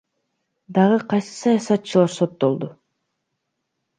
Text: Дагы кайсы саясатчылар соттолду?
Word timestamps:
Дагы 0.77 0.97
кайсы 1.11 1.33
саясатчылар 1.41 2.11
соттолду? 2.17 2.71